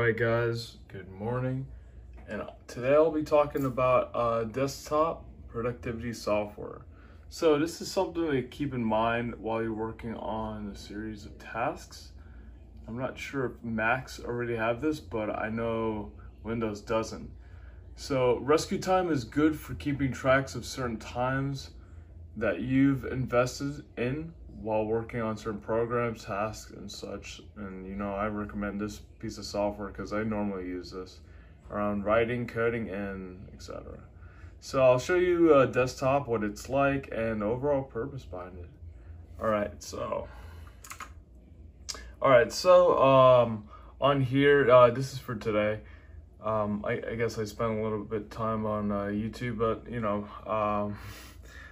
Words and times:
right, 0.00 0.16
guys, 0.16 0.78
good 0.88 1.10
morning. 1.12 1.66
And 2.26 2.42
today 2.66 2.94
I'll 2.94 3.10
be 3.10 3.22
talking 3.22 3.66
about 3.66 4.10
uh, 4.14 4.44
desktop 4.44 5.26
productivity 5.46 6.14
software. 6.14 6.86
So, 7.28 7.58
this 7.58 7.82
is 7.82 7.92
something 7.92 8.30
to 8.30 8.42
keep 8.44 8.72
in 8.72 8.82
mind 8.82 9.34
while 9.36 9.62
you're 9.62 9.74
working 9.74 10.14
on 10.14 10.68
a 10.68 10.74
series 10.74 11.26
of 11.26 11.38
tasks. 11.38 12.12
I'm 12.88 12.96
not 12.96 13.18
sure 13.18 13.44
if 13.44 13.62
Macs 13.62 14.18
already 14.20 14.56
have 14.56 14.80
this, 14.80 15.00
but 15.00 15.28
I 15.38 15.50
know 15.50 16.12
Windows 16.44 16.80
doesn't. 16.80 17.30
So, 17.94 18.40
RescueTime 18.42 19.10
is 19.10 19.24
good 19.24 19.54
for 19.54 19.74
keeping 19.74 20.12
tracks 20.12 20.54
of 20.54 20.64
certain 20.64 20.96
times 20.96 21.72
that 22.38 22.60
you've 22.60 23.04
invested 23.04 23.84
in 23.98 24.32
while 24.60 24.84
working 24.84 25.20
on 25.20 25.36
certain 25.36 25.60
programs, 25.60 26.24
tasks, 26.24 26.72
and 26.72 26.90
such. 26.90 27.40
And 27.56 27.86
you 27.86 27.94
know, 27.94 28.14
I 28.14 28.26
recommend 28.26 28.80
this 28.80 29.00
piece 29.18 29.38
of 29.38 29.44
software 29.44 29.88
because 29.88 30.12
I 30.12 30.22
normally 30.22 30.66
use 30.66 30.90
this 30.90 31.20
around 31.70 32.04
writing, 32.04 32.46
coding, 32.46 32.88
and 32.90 33.48
etc. 33.54 33.98
So 34.60 34.82
I'll 34.82 34.98
show 34.98 35.14
you 35.14 35.54
a 35.54 35.66
desktop, 35.66 36.28
what 36.28 36.44
it's 36.44 36.68
like, 36.68 37.08
and 37.12 37.42
overall 37.42 37.82
purpose 37.82 38.24
behind 38.24 38.58
it. 38.58 38.68
All 39.40 39.48
right, 39.48 39.82
so. 39.82 40.28
All 42.20 42.30
right, 42.30 42.52
so 42.52 43.02
um, 43.02 43.64
on 44.00 44.20
here, 44.20 44.70
uh, 44.70 44.90
this 44.90 45.14
is 45.14 45.18
for 45.18 45.34
today. 45.34 45.80
Um, 46.42 46.84
I, 46.86 47.00
I, 47.10 47.14
guess 47.16 47.38
I 47.38 47.44
spent 47.44 47.78
a 47.78 47.82
little 47.82 48.04
bit 48.04 48.30
time 48.30 48.66
on 48.66 48.92
uh, 48.92 49.04
YouTube, 49.04 49.58
but 49.58 49.90
you 49.90 50.00
know, 50.00 50.26
um, 50.46 50.98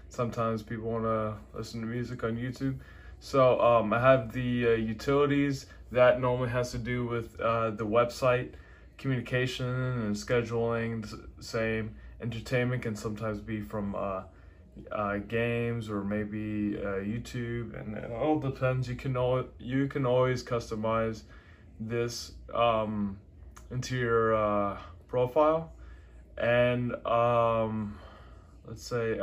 sometimes 0.09 0.63
people 0.63 0.91
want 0.91 1.05
to 1.05 1.35
listen 1.57 1.81
to 1.81 1.87
music 1.87 2.25
on 2.25 2.37
YouTube. 2.37 2.79
So 3.21 3.61
um, 3.61 3.93
I 3.93 4.01
have 4.01 4.33
the 4.33 4.69
uh, 4.69 4.71
utilities 4.71 5.67
that 5.91 6.21
normally 6.21 6.51
has 6.51 6.71
to 6.73 6.79
do 6.79 7.07
with 7.07 7.39
uh, 7.41 7.71
the 7.71 7.87
website 7.87 8.53
communication 8.97 9.67
and 9.67 10.15
scheduling. 10.15 11.07
Same 11.41 11.95
entertainment 12.21 12.83
can 12.83 12.97
sometimes 12.97 13.41
be 13.41 13.61
from 13.61 13.95
uh, 13.95 14.23
uh 14.93 15.17
games 15.19 15.91
or 15.91 16.05
maybe 16.05 16.79
uh, 16.79 17.01
YouTube, 17.03 17.79
and 17.81 17.97
it 17.97 18.11
all 18.13 18.39
depends. 18.39 18.89
You 18.89 18.95
can 18.95 19.17
al- 19.17 19.49
you 19.59 19.89
can 19.89 20.07
always 20.07 20.45
customize 20.45 21.23
this 21.81 22.33
um, 22.55 23.19
into 23.71 23.97
your 23.97 24.35
uh, 24.37 24.79
profile, 25.09 25.73
and 26.37 26.95
um, 27.07 27.99
let's 28.67 28.85
say 28.85 29.19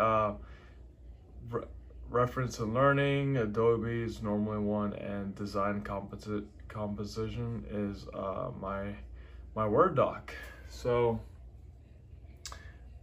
re 1.50 1.64
reference 2.10 2.60
and 2.60 2.74
learning, 2.74 3.38
Adobe 3.38 4.04
is 4.04 4.22
normally 4.22 4.60
one, 4.60 4.94
and 4.94 5.36
design 5.36 5.82
composi 5.82 6.46
composition 6.68 7.66
is 7.70 8.06
uh, 8.14 8.52
my 8.60 8.94
my 9.56 9.68
Word 9.68 9.96
doc. 9.96 10.34
So 10.70 11.20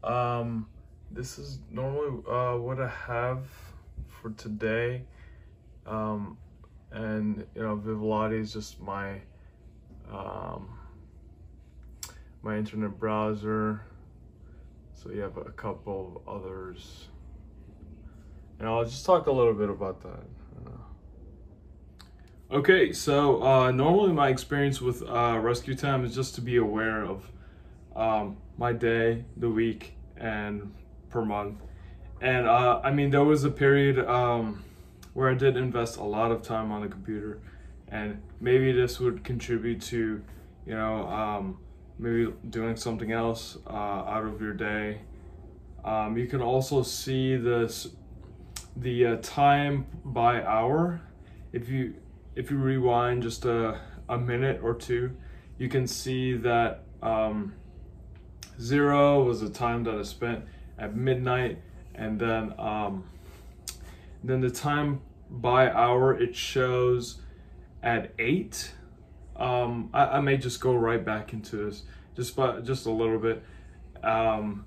um, 0.05 0.67
this 1.11 1.39
is 1.39 1.59
normally 1.71 2.23
uh, 2.29 2.57
what 2.59 2.81
I 2.81 2.89
have 2.89 3.45
for 4.09 4.31
today. 4.31 5.03
Um, 5.87 6.37
and 6.93 7.47
you 7.55 7.63
know, 7.63 7.77
Vivaldi 7.77 8.37
is 8.37 8.53
just 8.53 8.81
my 8.81 9.21
um, 10.11 10.79
my 12.43 12.57
internet 12.57 12.99
browser. 12.99 13.83
So 14.95 15.11
you 15.11 15.21
have 15.21 15.37
a 15.37 15.51
couple 15.51 16.23
of 16.27 16.43
others. 16.45 17.09
And 18.63 18.71
I'll 18.71 18.85
just 18.85 19.05
talk 19.05 19.27
a 19.27 19.33
little 19.33 19.55
bit 19.55 19.69
about 19.69 20.01
that. 20.03 20.21
Okay, 22.53 22.93
so 22.93 23.43
uh, 23.43 23.73
normally 23.73 24.13
my 24.13 24.29
experience 24.29 24.81
with 24.81 25.03
uh, 25.03 25.35
RescueTime 25.35 26.05
is 26.05 26.15
just 26.15 26.37
to 26.37 26.41
be 26.41 26.59
aware 26.59 27.03
of 27.03 27.29
um, 27.97 28.37
my 28.57 28.73
day, 28.73 29.25
the 29.37 29.51
week, 29.51 29.97
and 30.17 30.73
per 31.11 31.25
month. 31.25 31.61
And 32.21 32.47
uh, 32.47 32.81
I 32.85 32.93
mean, 32.93 33.11
there 33.11 33.25
was 33.25 33.43
a 33.43 33.51
period 33.51 33.99
um, 33.99 34.63
where 35.13 35.29
I 35.29 35.35
did 35.35 35.57
invest 35.57 35.97
a 35.97 36.05
lot 36.05 36.31
of 36.31 36.43
time 36.43 36.71
on 36.71 36.83
the 36.83 36.89
computer, 36.89 37.41
and 37.89 38.23
maybe 38.41 38.71
this 38.71 39.01
would 39.01 39.25
contribute 39.25 39.83
to, 39.83 40.23
you 40.67 40.75
know, 40.77 41.09
um, 41.09 41.59
maybe 41.99 42.33
doing 42.49 42.77
something 42.77 43.11
else 43.11 43.59
uh, 43.67 43.73
out 43.73 44.25
of 44.25 44.41
your 44.41 44.53
day. 44.53 45.01
Um, 45.85 46.17
you 46.17 46.29
can 46.29 46.41
also 46.41 46.85
see 46.85 47.35
this 47.35 47.89
the 48.77 49.07
uh, 49.07 49.17
time 49.23 49.87
by 50.05 50.43
hour. 50.43 51.01
If 51.53 51.69
you 51.69 51.95
if 52.35 52.51
you 52.51 52.57
rewind 52.57 53.23
just 53.23 53.45
a, 53.45 53.81
a 54.09 54.19
minute 54.19 54.61
or 54.63 54.75
two 54.75 55.15
you 55.63 55.69
can 55.69 55.87
see 55.87 56.37
that 56.37 56.83
um, 57.03 57.55
zero 58.61 59.23
was 59.23 59.41
the 59.41 59.49
time 59.49 59.85
that 59.85 59.95
I 59.95 60.03
spent 60.03 60.45
at 60.77 60.97
midnight 60.97 61.63
and 61.95 62.19
then 62.19 62.53
um, 62.59 63.05
then 64.25 64.41
the 64.41 64.51
time 64.51 65.03
by 65.31 65.71
hour 65.71 66.21
it 66.21 66.35
shows 66.35 67.21
at 67.81 68.13
eight. 68.19 68.73
Um, 69.37 69.91
I, 69.95 70.05
I, 70.05 70.21
may 70.21 70.37
just 70.37 70.61
go 70.61 70.75
right 70.75 71.05
back 71.05 71.33
into 71.33 71.57
this 71.57 71.85
just 72.17 72.35
by 72.35 72.61
just 72.61 72.87
a 72.87 72.91
little 72.91 73.21
bit. 73.21 73.43
Um, 74.03 74.67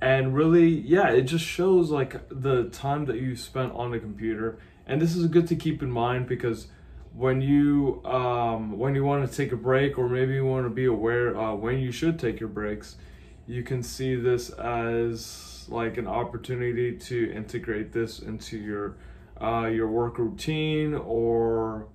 and 0.00 0.34
really 0.34 0.68
yeah 0.68 1.08
it 1.08 1.22
just 1.22 1.44
shows 1.44 1.90
like 1.90 2.28
the 2.28 2.64
time 2.64 3.06
that 3.06 3.16
you 3.16 3.36
spent 3.36 3.72
on 3.72 3.90
the 3.90 3.98
computer. 3.98 4.58
And 4.86 5.02
this 5.02 5.14
is 5.14 5.26
good 5.26 5.46
to 5.48 5.56
keep 5.56 5.82
in 5.82 5.90
mind 5.90 6.26
because 6.26 6.68
when 7.14 7.40
you 7.40 8.00
um, 8.04 8.78
when 8.78 8.94
you 8.94 9.04
want 9.04 9.28
to 9.28 9.36
take 9.36 9.52
a 9.52 9.56
break 9.56 9.98
or 9.98 10.08
maybe 10.08 10.34
you 10.34 10.46
want 10.46 10.64
to 10.64 10.70
be 10.70 10.84
aware 10.84 11.36
uh, 11.36 11.54
when 11.54 11.78
you 11.78 11.90
should 11.90 12.18
take 12.18 12.38
your 12.38 12.48
breaks 12.48 12.96
you 13.46 13.62
can 13.62 13.82
see 13.82 14.14
this 14.14 14.50
as 14.50 15.66
like 15.68 15.96
an 15.96 16.06
opportunity 16.06 16.96
to 16.96 17.32
integrate 17.32 17.92
this 17.92 18.20
into 18.20 18.58
your 18.58 18.96
uh, 19.40 19.66
your 19.66 19.88
work 19.88 20.18
routine 20.18 20.94
or 20.94 21.88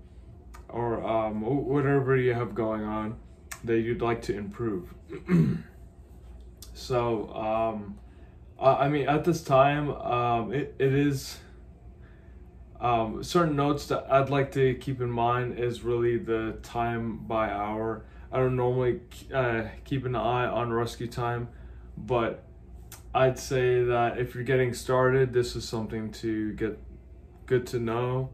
or 0.67 1.05
um, 1.05 1.41
whatever 1.41 2.17
you 2.17 2.33
have 2.33 2.55
going 2.55 2.83
on 2.83 3.15
that 3.63 3.79
you'd 3.79 4.01
like 4.01 4.21
to 4.21 4.35
improve 4.35 4.93
So, 6.83 7.33
um, 7.33 7.97
I 8.59 8.89
mean, 8.89 9.07
at 9.07 9.23
this 9.23 9.41
time, 9.41 9.89
um, 9.89 10.53
it, 10.53 10.75
it 10.79 10.93
is 10.93 11.37
um, 12.81 13.23
certain 13.23 13.55
notes 13.55 13.87
that 13.87 14.05
I'd 14.11 14.29
like 14.29 14.51
to 14.53 14.73
keep 14.75 14.99
in 14.99 15.09
mind 15.09 15.57
is 15.57 15.81
really 15.81 16.17
the 16.17 16.57
time 16.61 17.19
by 17.19 17.49
hour. 17.49 18.03
I 18.33 18.39
don't 18.39 18.57
normally 18.57 18.99
uh, 19.33 19.63
keep 19.85 20.05
an 20.05 20.15
eye 20.15 20.45
on 20.45 20.71
RescueTime, 20.71 21.47
but 21.97 22.43
I'd 23.15 23.39
say 23.39 23.85
that 23.85 24.17
if 24.17 24.35
you're 24.35 24.43
getting 24.43 24.73
started, 24.73 25.31
this 25.31 25.55
is 25.55 25.63
something 25.63 26.11
to 26.13 26.51
get 26.53 26.77
good 27.45 27.65
to 27.67 27.79
know, 27.79 28.31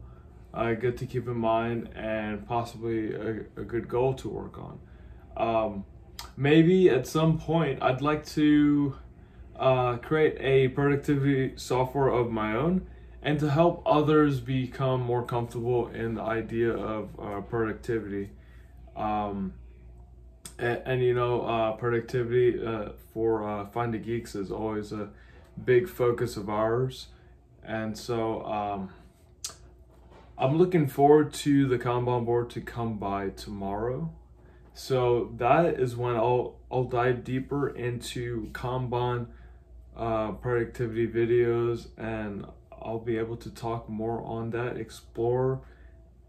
uh, 0.52 0.72
good 0.72 0.96
to 0.98 1.06
keep 1.06 1.28
in 1.28 1.36
mind, 1.36 1.90
and 1.94 2.44
possibly 2.48 3.14
a, 3.14 3.44
a 3.56 3.62
good 3.62 3.86
goal 3.86 4.14
to 4.14 4.28
work 4.28 4.58
on. 4.58 4.80
Um, 5.36 5.84
maybe 6.40 6.88
at 6.88 7.06
some 7.06 7.38
point 7.38 7.82
I'd 7.82 8.00
like 8.00 8.24
to 8.28 8.96
uh, 9.56 9.98
create 9.98 10.38
a 10.40 10.68
productivity 10.68 11.52
software 11.56 12.08
of 12.08 12.30
my 12.30 12.56
own 12.56 12.86
and 13.22 13.38
to 13.40 13.50
help 13.50 13.82
others 13.84 14.40
become 14.40 15.02
more 15.02 15.22
comfortable 15.22 15.88
in 15.88 16.14
the 16.14 16.22
idea 16.22 16.72
of 16.72 17.10
uh, 17.20 17.42
productivity. 17.42 18.30
Um, 18.96 19.52
and, 20.58 20.82
and, 20.86 21.02
you 21.02 21.12
know, 21.12 21.42
uh, 21.42 21.72
productivity 21.72 22.64
uh, 22.64 22.92
for 23.12 23.46
uh, 23.46 23.66
Find 23.66 23.92
the 23.92 23.98
Geeks 23.98 24.34
is 24.34 24.50
always 24.50 24.92
a 24.92 25.10
big 25.62 25.90
focus 25.90 26.38
of 26.38 26.48
ours. 26.48 27.08
And 27.62 27.96
so 27.96 28.42
um, 28.46 28.90
I'm 30.38 30.56
looking 30.56 30.86
forward 30.86 31.34
to 31.34 31.68
the 31.68 31.78
Kanban 31.78 32.24
board 32.24 32.48
to 32.50 32.62
come 32.62 32.96
by 32.96 33.28
tomorrow. 33.28 34.10
So 34.82 35.30
that 35.36 35.78
is 35.78 35.94
when 35.94 36.16
I'll 36.16 36.56
I'll 36.72 36.84
dive 36.84 37.22
deeper 37.22 37.68
into 37.68 38.48
Kanban 38.52 39.26
uh, 39.94 40.32
productivity 40.32 41.06
videos 41.06 41.88
and 41.98 42.46
I'll 42.72 42.98
be 42.98 43.18
able 43.18 43.36
to 43.36 43.50
talk 43.50 43.90
more 43.90 44.22
on 44.22 44.48
that, 44.52 44.78
explore, 44.78 45.60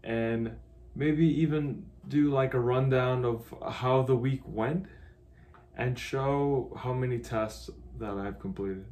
and 0.04 0.54
maybe 0.94 1.26
even 1.26 1.86
do 2.06 2.30
like 2.30 2.52
a 2.52 2.60
rundown 2.60 3.24
of 3.24 3.54
how 3.70 4.02
the 4.02 4.16
week 4.16 4.42
went 4.44 4.84
and 5.74 5.98
show 5.98 6.76
how 6.76 6.92
many 6.92 7.20
tests 7.20 7.70
that 7.98 8.18
I've 8.18 8.38
completed. 8.38 8.84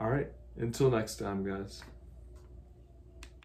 All 0.00 0.10
right, 0.10 0.32
until 0.56 0.90
next 0.90 1.14
time, 1.20 1.44
guys. 1.48 1.84